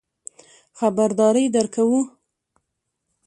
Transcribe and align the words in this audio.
خبرداری 0.79 1.45
درکوو. 1.55 1.99